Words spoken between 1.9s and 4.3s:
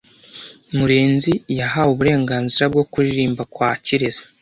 uburenganzira bwo kuririmba kwa Kirezi.